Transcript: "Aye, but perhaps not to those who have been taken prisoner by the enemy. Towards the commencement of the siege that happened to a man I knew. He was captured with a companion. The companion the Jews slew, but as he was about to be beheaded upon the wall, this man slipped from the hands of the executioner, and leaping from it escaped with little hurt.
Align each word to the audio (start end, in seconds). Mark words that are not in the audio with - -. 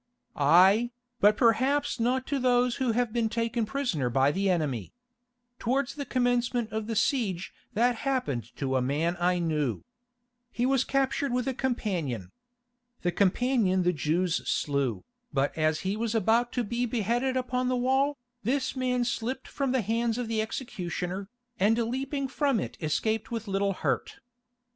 "Aye, 0.35 0.89
but 1.19 1.37
perhaps 1.37 1.99
not 1.99 2.25
to 2.25 2.39
those 2.39 2.77
who 2.77 2.93
have 2.93 3.13
been 3.13 3.29
taken 3.29 3.67
prisoner 3.67 4.09
by 4.09 4.31
the 4.31 4.49
enemy. 4.49 4.93
Towards 5.59 5.93
the 5.93 6.07
commencement 6.07 6.71
of 6.71 6.87
the 6.87 6.95
siege 6.95 7.53
that 7.75 7.97
happened 7.97 8.45
to 8.55 8.75
a 8.75 8.81
man 8.81 9.15
I 9.19 9.37
knew. 9.37 9.83
He 10.51 10.65
was 10.65 10.83
captured 10.83 11.31
with 11.31 11.47
a 11.47 11.53
companion. 11.53 12.31
The 13.03 13.11
companion 13.11 13.83
the 13.83 13.93
Jews 13.93 14.37
slew, 14.49 15.03
but 15.31 15.55
as 15.55 15.81
he 15.81 15.95
was 15.95 16.15
about 16.15 16.51
to 16.53 16.63
be 16.63 16.87
beheaded 16.87 17.37
upon 17.37 17.67
the 17.67 17.75
wall, 17.75 18.17
this 18.41 18.75
man 18.75 19.05
slipped 19.05 19.47
from 19.47 19.71
the 19.71 19.81
hands 19.83 20.17
of 20.17 20.27
the 20.27 20.41
executioner, 20.41 21.27
and 21.59 21.77
leaping 21.77 22.27
from 22.27 22.59
it 22.59 22.75
escaped 22.81 23.29
with 23.29 23.47
little 23.47 23.73
hurt. 23.73 24.17